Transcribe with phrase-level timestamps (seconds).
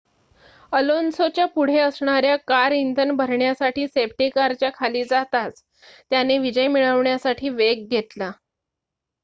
[0.71, 5.63] अलोन्सोच्या पुढे असणाऱ्या कार इंधन भरण्यासाठी सेफ्टी कारच्या खाली जाताच
[6.09, 8.31] त्याने विजय मिळवण्यासाठी वेग घेतला